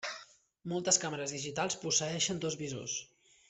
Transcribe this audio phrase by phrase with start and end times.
[0.71, 2.99] Moltes càmeres digitals posseeixen dos visors.